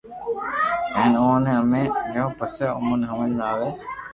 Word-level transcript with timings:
ھين 0.95 1.13
اوني 1.21 1.51
امي 1.59 1.83
ٺايو 2.11 2.27
پسو 2.39 2.67
اموني 2.77 3.05
ھمج 3.09 3.31
۾ 3.39 3.45
اوئي 3.51 3.71